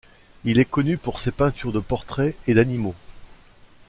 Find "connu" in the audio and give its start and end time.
0.65-0.97